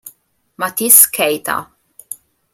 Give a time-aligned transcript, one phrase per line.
[0.57, 1.61] Mathis Keita